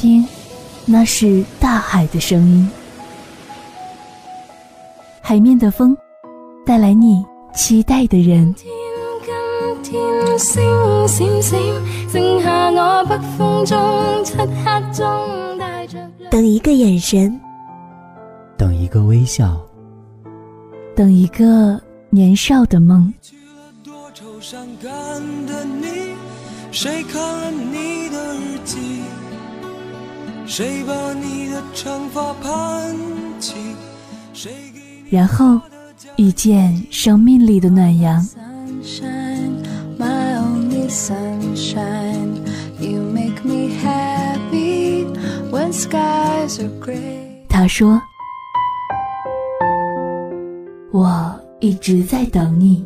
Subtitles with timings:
[0.00, 0.26] 听，
[0.86, 2.66] 那是大海的声音。
[5.20, 5.94] 海面的风，
[6.64, 7.22] 带来你
[7.54, 8.54] 期待的人。
[16.30, 17.38] 等一个眼神，
[18.56, 19.60] 等一个微笑，
[20.96, 23.12] 等一个年少的梦。
[26.72, 28.99] 谁看了你的日记？
[30.50, 32.92] 谁把你的长发盘
[33.38, 33.54] 起？
[35.08, 35.60] 然后
[36.16, 38.20] 遇见生命里的暖阳。
[47.48, 48.02] 他说
[50.90, 52.84] ：“我一直在等你。”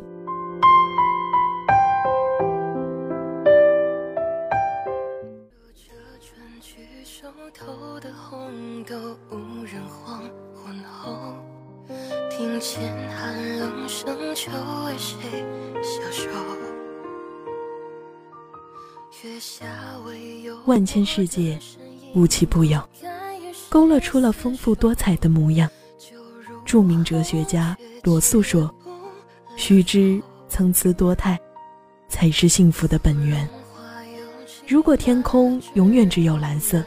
[20.65, 21.59] 万千世界，
[22.15, 22.81] 无奇不有，
[23.69, 25.69] 勾勒出了丰富多彩的模样。
[26.65, 28.75] 著名哲学家罗素说
[29.57, 31.39] ：“须知参差多态，
[32.09, 33.47] 才是幸福的本源。”
[34.67, 36.83] 如果天空永远只有蓝色，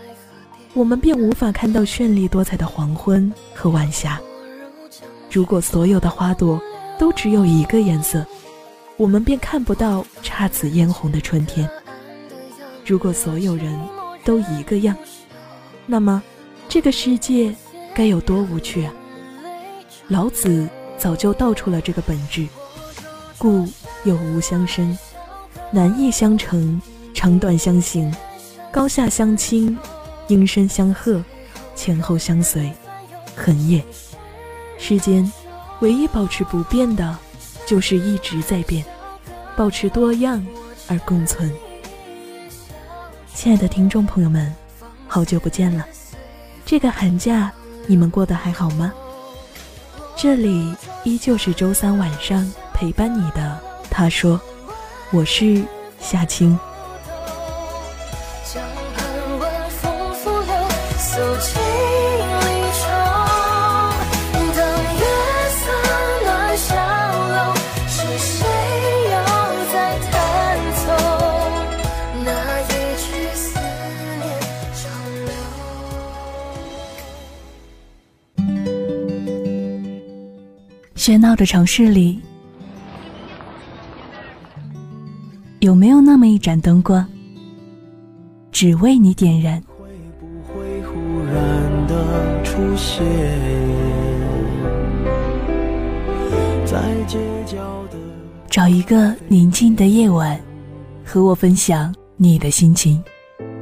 [0.74, 4.20] 我们便无法看到绚丽多彩的黄昏和晚霞。
[5.38, 6.60] 如果所有的花朵
[6.98, 8.26] 都只有一个颜色，
[8.96, 11.70] 我们便看不到姹紫嫣红的春天。
[12.84, 13.80] 如果所有人
[14.26, 14.98] 都一个样，
[15.86, 16.24] 那么
[16.68, 17.54] 这个世界
[17.94, 18.92] 该有多无趣啊！
[20.08, 22.48] 老子早就道出了这个本质：
[23.38, 23.68] 故
[24.06, 24.98] 有无相生，
[25.70, 26.82] 难易相成，
[27.14, 28.12] 长短相形，
[28.72, 29.78] 高下相倾，
[30.30, 31.24] 音声相和，
[31.76, 32.72] 前后相随，
[33.36, 33.86] 恒也。
[34.78, 35.30] 世间
[35.82, 37.18] 唯一保持不变的，
[37.66, 38.86] 就是一直在变，
[39.56, 40.46] 保持多样
[40.88, 41.52] 而共存。
[43.34, 44.54] 亲爱的听众朋友们，
[45.08, 45.86] 好久不见了！
[46.66, 47.52] 这个寒假
[47.86, 48.94] 你们过得还好吗？
[50.16, 53.60] 这里依旧是周三晚上陪伴你的。
[53.90, 54.40] 他说
[55.12, 55.64] ：“我是
[56.00, 56.58] 夏青。”
[81.08, 82.20] 喧闹的城市里，
[85.60, 87.08] 有没有那么一盏灯光，
[88.52, 89.64] 只为你点燃？
[89.78, 89.88] 会
[90.20, 93.06] 不会忽然的出现
[96.66, 97.56] 在街角
[97.90, 97.98] 的
[98.50, 100.38] 找一个宁静的夜晚，
[101.06, 103.02] 和我分享你的心情。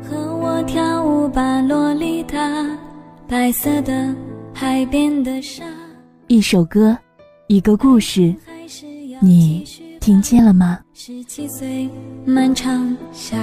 [0.02, 2.40] 和我跳舞吧，洛丽塔，
[3.28, 4.16] 白色的
[4.52, 5.64] 海边的沙。
[6.26, 6.98] 一首歌。
[7.48, 8.34] 一个故事，
[9.22, 9.64] 你
[10.02, 10.80] 听见了吗？
[10.96, 11.88] 十七岁，
[12.26, 13.38] 漫长夏。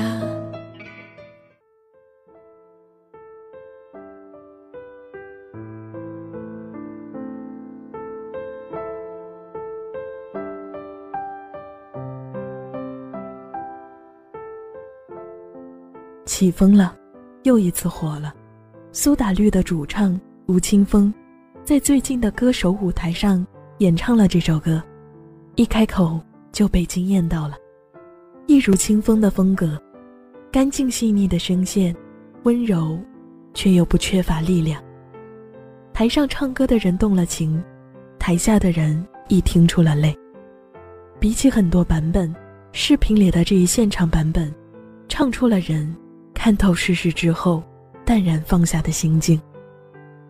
[16.27, 16.97] 起风了，
[17.45, 18.34] 又一次火了。
[18.91, 21.15] 苏打绿的主唱吴青峰，
[21.63, 23.47] 在最近的歌手舞台上。
[23.78, 24.83] 演唱了这首歌，
[25.56, 26.21] 一开口
[26.53, 27.56] 就被惊艳到了，
[28.47, 29.81] 一如清风的风格，
[30.53, 31.94] 干净细腻的声线，
[32.44, 32.99] 温柔，
[33.55, 34.83] 却又不缺乏力量。
[35.93, 37.62] 台上唱歌的人动了情，
[38.19, 40.16] 台下的人亦听出了泪。
[41.19, 42.33] 比起很多版本，
[42.72, 44.53] 视频里的这一现场版本，
[45.09, 45.93] 唱出了人
[46.34, 47.63] 看透世事之后
[48.04, 49.41] 淡然放下的心境。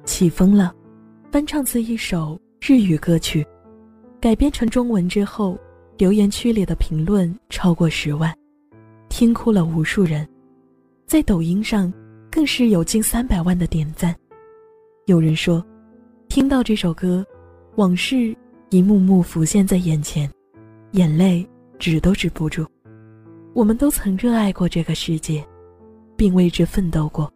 [0.05, 0.75] 起风了，
[1.31, 2.39] 翻唱自一首。
[2.65, 3.45] 日语歌曲
[4.21, 5.59] 改编成中文之后，
[5.99, 8.33] 留言区里的评论超过十万，
[9.09, 10.25] 听哭了无数人，
[11.05, 11.93] 在抖音上
[12.31, 14.15] 更是有近三百万的点赞。
[15.07, 15.61] 有人说，
[16.29, 17.27] 听到这首歌，
[17.75, 18.33] 往事
[18.71, 20.31] 一幕幕浮现在眼前，
[20.93, 21.45] 眼泪
[21.81, 22.65] 止都止不住。
[23.55, 25.45] 我们都曾热爱过这个世界，
[26.17, 27.29] 并为之奋斗过，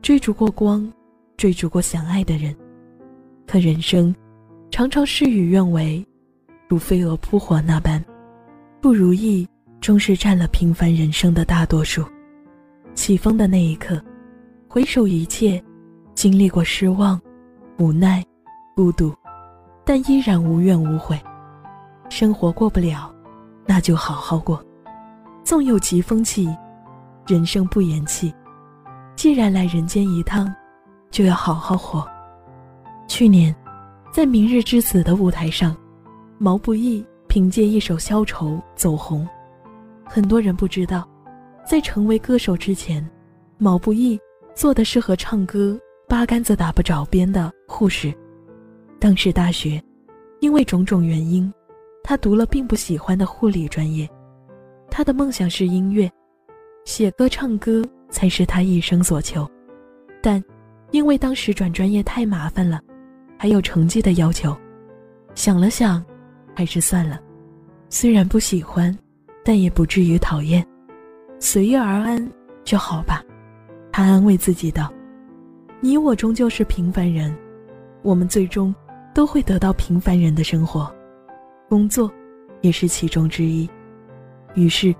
[0.00, 0.90] 追逐过光，
[1.36, 2.56] 追逐过想爱的人，
[3.46, 4.16] 可人生。
[4.70, 6.04] 常常事与愿违，
[6.68, 8.04] 如飞蛾扑火那般，
[8.80, 9.48] 不如意
[9.80, 12.04] 终是占了平凡人生的大多数。
[12.94, 14.02] 起风的那一刻，
[14.68, 15.62] 回首一切，
[16.14, 17.20] 经历过失望、
[17.78, 18.24] 无奈、
[18.74, 19.14] 孤独，
[19.84, 21.18] 但依然无怨无悔。
[22.08, 23.12] 生活过不了，
[23.64, 24.62] 那就好好过。
[25.42, 26.48] 纵有疾风起，
[27.26, 28.34] 人生不言弃。
[29.14, 30.52] 既然来人间一趟，
[31.10, 32.06] 就要好好活。
[33.08, 33.54] 去年，
[34.12, 35.76] 在《明日之子》的舞台上，
[36.38, 39.28] 毛不易凭借一首《消愁》走红。
[40.04, 41.06] 很多人不知道，
[41.68, 43.06] 在成为歌手之前，
[43.58, 44.18] 毛不易
[44.54, 48.12] 做的是和唱歌八竿子打不着边的护士。
[48.98, 49.82] 当时大学，
[50.40, 51.52] 因为种种原因，
[52.02, 54.08] 他读了并不喜欢的护理专业。
[54.90, 56.10] 他的梦想是音乐，
[56.86, 59.46] 写歌唱歌才是他一生所求。
[60.22, 60.42] 但
[60.90, 62.80] 因为当时转专业太麻烦了。
[63.36, 64.56] 还有成绩的要求，
[65.34, 66.04] 想了想，
[66.54, 67.20] 还是算了。
[67.88, 68.96] 虽然不喜欢，
[69.44, 70.66] 但也不至于讨厌，
[71.38, 72.30] 随遇而安
[72.64, 73.22] 就好吧。
[73.92, 74.92] 他安慰自己道
[75.80, 77.34] ：“你我终究是平凡人，
[78.02, 78.74] 我们最终
[79.14, 80.92] 都会得到平凡人的生活，
[81.68, 82.10] 工作
[82.62, 83.68] 也是其中之一。”
[84.54, 84.94] 于是，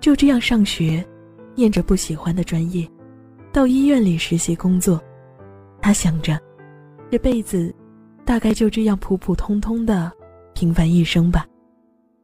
[0.00, 1.04] 就这样上学，
[1.54, 2.86] 念着不喜欢的专业，
[3.52, 5.00] 到医院里实习工作。
[5.80, 6.38] 他想着。
[7.10, 7.74] 这辈子，
[8.24, 10.12] 大概就这样普普通通的
[10.54, 11.46] 平凡一生吧。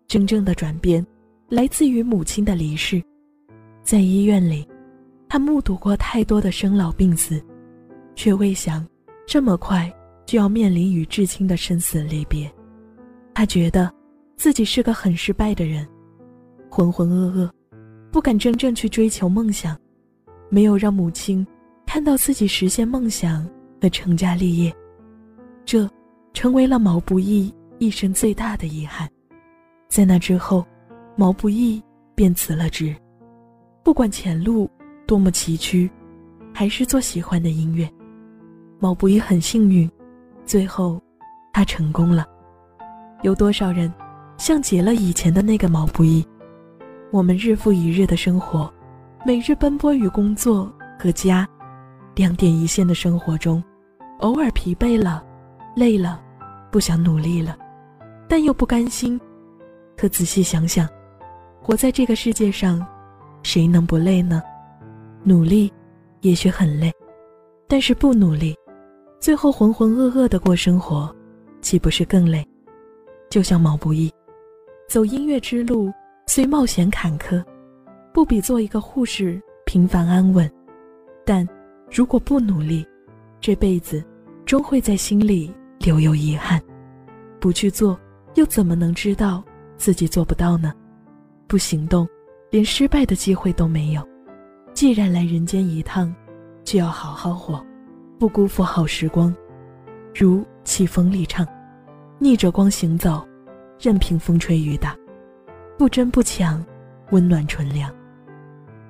[0.08, 1.06] 真正的转变，
[1.48, 3.02] 来自于母亲的离世。
[3.82, 4.66] 在医院里，
[5.28, 7.42] 他目睹过太多的生老病死，
[8.14, 8.86] 却未想
[9.26, 9.90] 这么快
[10.26, 12.52] 就要面临与至亲的生死离别。
[13.32, 13.90] 他觉得
[14.36, 15.88] 自己是个很失败的人，
[16.68, 17.50] 浑浑噩噩，
[18.10, 19.78] 不敢真正去追求梦想，
[20.50, 21.46] 没有让母亲
[21.86, 23.48] 看到自己实现梦想。
[23.82, 24.72] 和成家立业，
[25.64, 25.90] 这
[26.32, 29.10] 成为了毛不易一生最大的遗憾。
[29.88, 30.64] 在那之后，
[31.16, 31.82] 毛不易
[32.14, 32.94] 便辞了职。
[33.82, 34.70] 不管前路
[35.04, 35.90] 多么崎岖，
[36.54, 37.90] 还是做喜欢的音乐，
[38.78, 39.90] 毛不易很幸运，
[40.46, 41.02] 最后
[41.52, 42.24] 他成功了。
[43.22, 43.92] 有多少人
[44.38, 46.24] 像极了以前的那个毛不易？
[47.10, 48.72] 我们日复一日的生活，
[49.26, 51.44] 每日奔波于工作和家，
[52.14, 53.60] 两点一线的生活中。
[54.22, 55.24] 偶尔疲惫了，
[55.74, 56.22] 累了，
[56.70, 57.58] 不想努力了，
[58.28, 59.20] 但又不甘心。
[59.96, 60.88] 可仔细想想，
[61.60, 62.84] 活在这个世界上，
[63.42, 64.40] 谁能不累呢？
[65.24, 65.72] 努力，
[66.20, 66.92] 也许很累，
[67.66, 68.56] 但是不努力，
[69.18, 71.12] 最后浑浑噩噩的过生活，
[71.60, 72.46] 岂不是更累？
[73.28, 74.08] 就像毛不易，
[74.88, 75.92] 走音乐之路
[76.28, 77.44] 虽冒险坎坷，
[78.12, 80.48] 不比做一个护士平凡安稳。
[81.24, 81.46] 但
[81.90, 82.86] 如果不努力，
[83.40, 84.00] 这辈子。
[84.44, 86.60] 终会在心里留有遗憾，
[87.40, 87.98] 不去做，
[88.34, 89.42] 又怎么能知道
[89.76, 90.74] 自己做不到呢？
[91.46, 92.06] 不行动，
[92.50, 94.06] 连失败的机会都没有。
[94.74, 96.14] 既然来人间一趟，
[96.64, 97.64] 就要好好活，
[98.18, 99.34] 不辜负好时光。
[100.14, 101.46] 如起风立唱
[102.18, 103.26] ：“逆着光行走，
[103.80, 104.94] 任凭风吹雨打，
[105.78, 106.62] 不争不抢，
[107.10, 107.90] 温暖纯良。”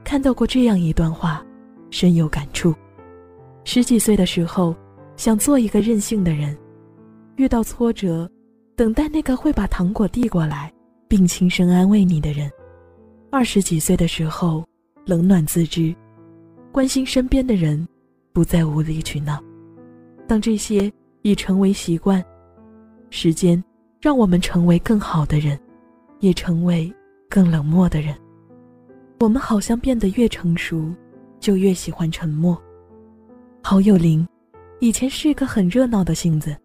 [0.02, 1.44] 看到过这样一段话，
[1.90, 2.74] 深有感触。
[3.64, 4.74] 十几岁的时候。
[5.16, 6.56] 想做一个任性的人，
[7.36, 8.28] 遇到挫折，
[8.74, 10.72] 等待那个会把糖果递过来
[11.06, 12.50] 并轻声安慰你的人。
[13.30, 14.64] 二十几岁的时候，
[15.06, 15.94] 冷暖自知，
[16.72, 17.86] 关心身边的人，
[18.32, 19.42] 不再无理取闹。
[20.26, 20.92] 当这些
[21.22, 22.24] 已成为习惯，
[23.10, 23.62] 时间
[24.00, 25.58] 让我们成为更好的人，
[26.20, 26.92] 也成为
[27.28, 28.14] 更冷漠的人。
[29.20, 30.92] 我们好像变得越成熟，
[31.38, 32.60] 就越喜欢沉默。
[33.62, 34.26] 好友林。
[34.82, 36.56] 以前是一个很热闹的性子，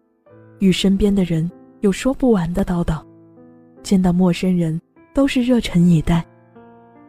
[0.58, 1.48] 与身边的人
[1.82, 3.00] 有说不完的叨叨，
[3.84, 4.80] 见到陌生人
[5.14, 6.26] 都是热忱以待，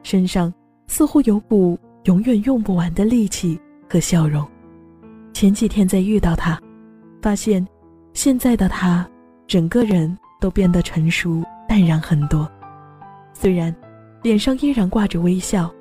[0.03, 0.53] 身上
[0.85, 4.47] 似乎有股永远用不完的力气和笑容。
[5.33, 6.61] 前几天再遇到他，
[7.23, 7.67] 发现
[8.13, 9.09] 现在的他
[9.47, 12.47] 整个人都变得成熟淡然很多，
[13.33, 13.75] 虽然
[14.21, 15.73] 脸上依然挂着微笑，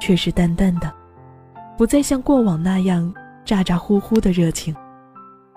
[0.00, 0.92] 却是淡淡的，
[1.78, 3.14] 不再像过往那样。
[3.44, 4.74] 咋咋呼呼的热情，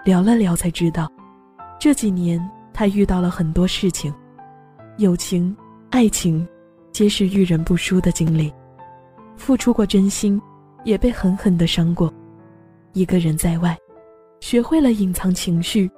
[0.03, 1.11] 聊了聊才知道，
[1.79, 2.39] 这几年
[2.73, 4.13] 他遇到了很多事情，
[4.97, 5.55] 友情、
[5.91, 6.45] 爱情，
[6.91, 8.51] 皆是遇人不淑的经历。
[9.37, 10.41] 付出过真心，
[10.83, 12.11] 也被狠狠的伤过。
[12.93, 13.77] 一个人在外，
[14.39, 15.89] 学会了隐藏情绪。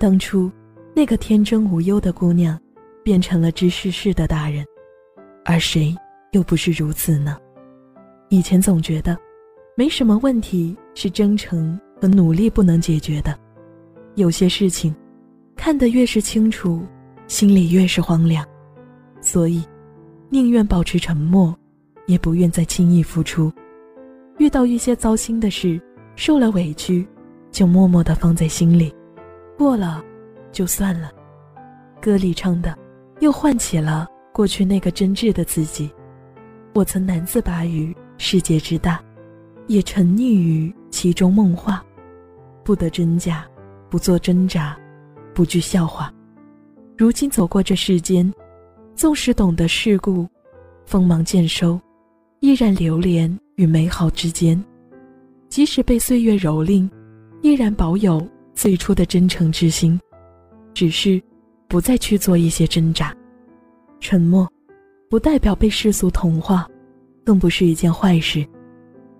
[0.00, 0.50] 当初，
[0.94, 2.58] 那个天真无忧的姑娘，
[3.04, 4.64] 变成了知世事的大人，
[5.44, 5.94] 而谁
[6.32, 7.38] 又不是如此呢？
[8.28, 9.16] 以前总觉得。
[9.78, 13.38] 没什么问题是真诚和努力不能解决的，
[14.14, 14.94] 有些事情，
[15.54, 16.82] 看得越是清楚，
[17.26, 18.42] 心里越是荒凉，
[19.20, 19.62] 所以，
[20.30, 21.54] 宁愿保持沉默，
[22.06, 23.52] 也不愿再轻易付出。
[24.38, 25.78] 遇到一些糟心的事，
[26.14, 27.06] 受了委屈，
[27.50, 28.90] 就默默地放在心里，
[29.58, 30.02] 过了
[30.52, 31.12] 就算了。
[32.00, 32.74] 歌里唱的，
[33.20, 35.90] 又唤起了过去那个真挚的自己。
[36.72, 39.02] 我曾难自拔于世界之大，
[39.66, 41.84] 也沉溺于其中梦话，
[42.64, 43.46] 不得真假，
[43.90, 44.76] 不做挣扎，
[45.34, 46.12] 不惧笑话。
[46.96, 48.32] 如今走过这世间，
[48.94, 50.26] 纵使懂得世故，
[50.84, 51.80] 锋芒渐收，
[52.40, 54.62] 依然流连与美好之间。
[55.48, 56.88] 即使被岁月蹂躏，
[57.42, 60.00] 依然保有最初的真诚之心，
[60.74, 61.22] 只是
[61.68, 63.14] 不再去做一些挣扎，
[64.00, 64.48] 沉默。
[65.08, 66.68] 不代表被世俗同化，
[67.24, 68.44] 更不是一件坏事，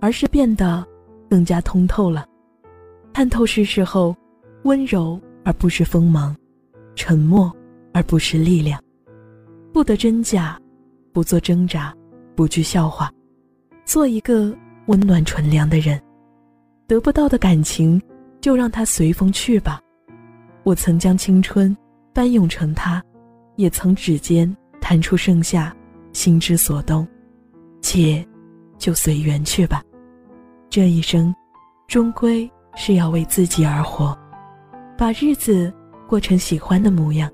[0.00, 0.86] 而是变得
[1.28, 2.26] 更加通透了。
[3.12, 4.14] 看透世事后，
[4.64, 6.36] 温柔而不失锋芒，
[6.94, 7.50] 沉默
[7.92, 8.80] 而不失力量，
[9.72, 10.60] 不得真假，
[11.12, 11.94] 不做挣扎，
[12.34, 13.10] 不惧笑话，
[13.84, 14.54] 做一个
[14.86, 16.00] 温暖纯良的人。
[16.86, 18.00] 得不到的感情，
[18.40, 19.80] 就让它随风去吧。
[20.62, 21.76] 我曾将青春
[22.14, 23.02] 翻涌成他，
[23.56, 24.54] 也曾指尖。
[24.78, 25.74] 弹出盛夏，
[26.12, 27.04] 心之所动，
[27.80, 28.24] 且
[28.78, 29.82] 就随缘去吧。
[30.68, 31.34] 这一生，
[31.86, 34.16] 终归是要为自己而活，
[34.96, 35.72] 把日子
[36.08, 37.30] 过成喜欢的模样。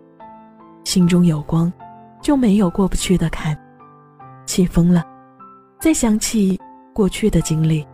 [0.84, 1.72] 心中有光，
[2.20, 3.56] 就没有过不去的坎。
[4.46, 5.04] 起风了，
[5.80, 6.60] 再想起
[6.92, 7.86] 过去的经历，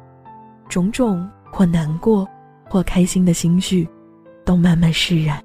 [0.69, 2.27] 种种或难过
[2.69, 3.89] 或开心的心绪，
[4.45, 5.43] 都慢慢释然。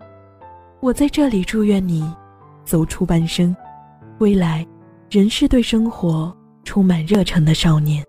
[0.79, 2.09] 我在这里祝愿你，
[2.65, 3.55] 走出半生。
[4.17, 4.65] 归来，
[5.09, 8.05] 仍是对生活充满热忱的少年。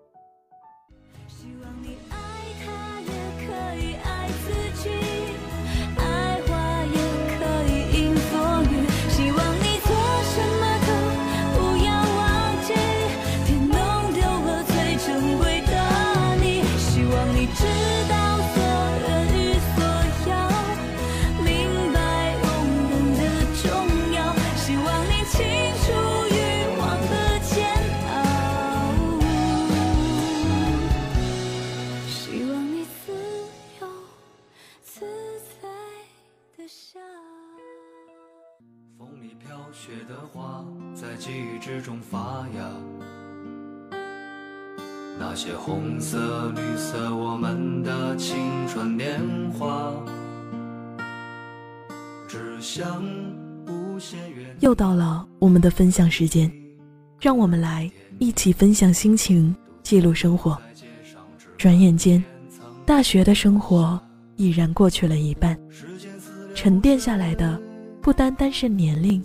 [45.35, 48.37] 些红色、绿色，我们的青
[48.67, 49.19] 春年
[49.51, 49.93] 华。
[54.61, 56.49] 又到了我们的分享时间，
[57.19, 60.57] 让我们来一起分享心情，记录生活。
[61.57, 62.23] 转眼间，
[62.85, 63.99] 大学的生活
[64.37, 65.57] 已然过去了一半，
[66.55, 67.61] 沉淀下来的
[68.01, 69.21] 不单单是年龄。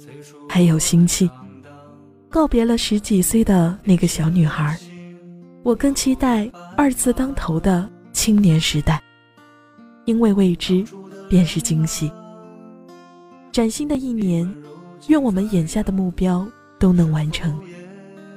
[0.48, 1.30] 还有心气，
[2.28, 4.76] 告别了十几岁的那个小女孩，
[5.62, 9.00] 我更期待二字当头的青年时代，
[10.06, 10.82] 因为未知
[11.28, 12.10] 便是惊喜。
[13.52, 14.50] 崭新的一年，
[15.08, 16.46] 愿我们眼下的目标
[16.78, 17.60] 都能完成，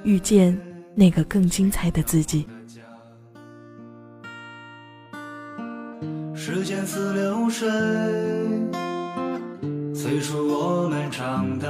[0.03, 0.60] 遇见
[0.96, 2.46] 那个更精彩的自己。
[6.36, 7.70] 时间似流水，
[9.96, 11.68] 催促我们长大。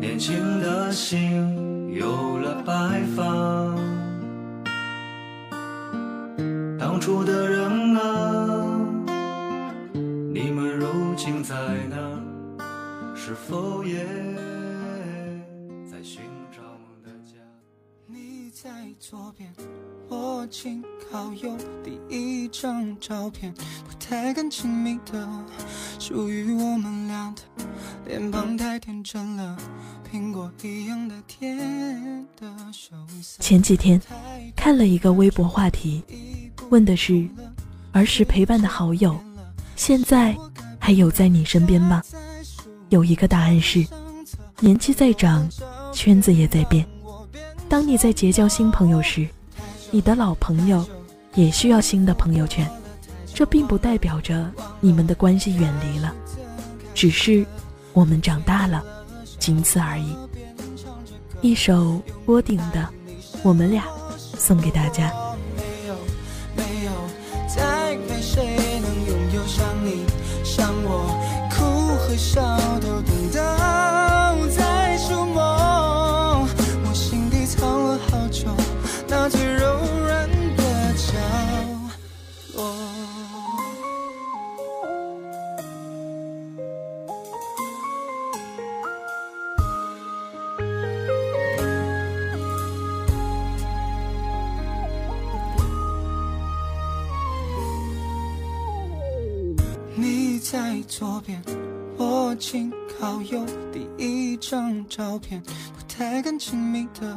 [0.00, 2.97] 年轻的心有了白
[6.78, 8.78] 当初的人啊，
[10.32, 11.54] 你们如今在
[11.88, 11.96] 哪？
[13.16, 14.06] 是否也
[15.90, 16.22] 在寻
[16.52, 17.34] 找梦的家？
[18.06, 18.70] 你在
[19.00, 19.52] 左边，
[20.08, 25.28] 我紧靠右，第一张照片不太敢亲密的，
[25.98, 27.42] 属于我们俩的。
[28.08, 29.54] 脸庞太天真了，
[30.10, 32.50] 苹果一样的甜的
[33.38, 34.00] 前几天
[34.56, 36.02] 看了一个微博话题，
[36.70, 37.28] 问的是
[37.92, 39.14] 儿时陪伴的好友，
[39.76, 40.34] 现在
[40.78, 42.02] 还有在你身边吗？
[42.88, 43.86] 有一个答案是，
[44.60, 45.46] 年纪在长，
[45.92, 46.86] 圈子也在变。
[47.68, 49.28] 当你在结交新朋友时，
[49.90, 50.82] 你的老朋友
[51.34, 52.66] 也需要新的朋友圈。
[53.34, 54.50] 这并不代表着
[54.80, 56.14] 你们的关系远离了，
[56.94, 57.44] 只是。
[57.98, 58.80] 我们长大了，
[59.40, 60.16] 仅此而已。
[61.40, 62.80] 一首郭顶的
[63.42, 63.82] 《我们俩》
[64.16, 65.12] 送给大家。
[70.44, 71.10] 像我，
[71.50, 71.64] 哭
[71.96, 72.40] 和笑
[72.78, 73.00] 都
[100.50, 101.42] 在左边，
[101.98, 103.44] 我紧靠右。
[103.70, 107.14] 第一张照片，不太敢亲密的，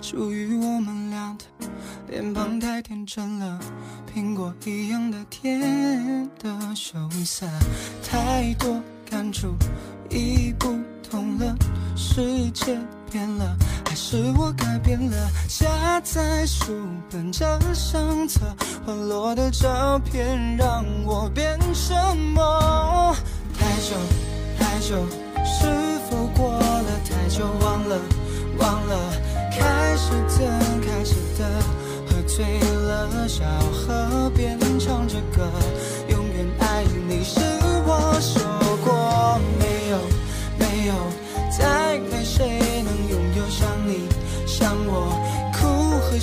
[0.00, 1.68] 属于我们俩的。
[2.06, 3.58] 脸庞太天真了，
[4.14, 7.48] 苹果一样的甜的羞涩，
[8.00, 9.48] 太多感触
[10.08, 11.56] 已不同了，
[11.96, 12.78] 世界
[13.12, 13.54] 变了，
[13.86, 15.30] 还是我改变了？
[15.46, 16.72] 夹在书
[17.10, 18.40] 本这相册，
[18.86, 23.14] 滑落的照片让我变什么？
[23.58, 23.94] 太久
[24.58, 24.96] 太久，
[25.44, 25.66] 是
[26.08, 27.44] 否过了太久？
[27.60, 27.98] 忘了
[28.58, 28.96] 忘了，
[29.50, 31.62] 开始的开始的。
[32.08, 35.46] 喝醉了，小河边唱着歌，
[36.08, 37.40] 永远爱你是
[37.84, 38.42] 我说
[38.82, 39.98] 过没有
[40.58, 40.94] 没有，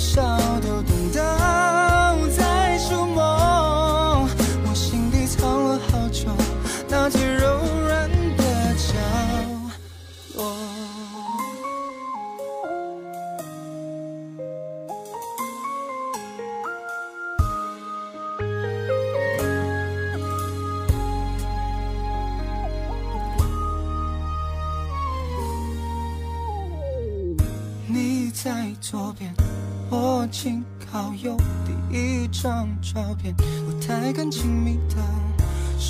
[0.00, 1.79] 哭和笑都懂得。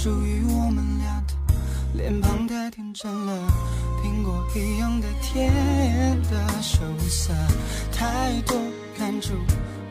[0.02, 1.34] 属于我们俩的。
[1.92, 3.52] 脸庞太天真了，
[4.02, 5.52] 苹果一样的甜
[6.22, 7.34] 的羞涩，
[7.92, 8.56] 太多
[8.98, 9.34] 感触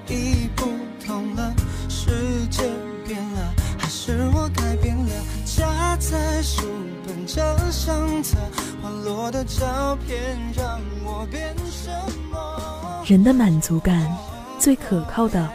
[0.08, 0.66] 已不
[1.06, 1.54] 同了，
[1.88, 2.10] 世
[2.50, 2.64] 界
[3.08, 5.12] 变了，还是我改变了？
[5.46, 6.64] 夹在书
[7.06, 8.36] 本这相册，
[8.82, 11.92] 滑落的照片让我变什
[12.32, 13.04] 么？
[13.06, 14.12] 人的满足感，
[14.58, 15.48] 最可靠的，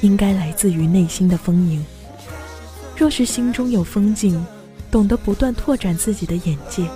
[0.00, 1.86] 应该来自于内心的丰盈。
[3.00, 4.44] 若是心中有风景，
[4.90, 6.86] 懂得不断拓展自己的眼界，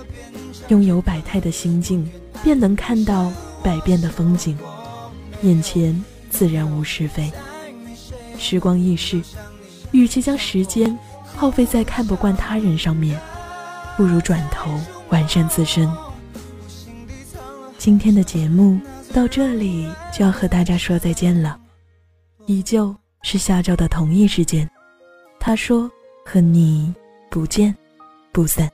[0.67, 2.07] 拥有百态的心境，
[2.43, 4.55] 便能看到百变的风景，
[5.41, 7.31] 眼前自然无是非。
[8.37, 9.19] 时光易逝，
[9.93, 10.95] 与其将时间
[11.35, 13.19] 耗费在看不惯他人上面，
[13.97, 15.91] 不如转头完善自身。
[17.79, 18.79] 今天的节目。
[19.11, 21.57] 到这里就要和大家说再见了，
[22.47, 24.69] 依旧是下周的同一时间。
[25.39, 25.89] 他说
[26.25, 26.93] ：“和你
[27.29, 27.73] 不见
[28.33, 28.69] 不散。”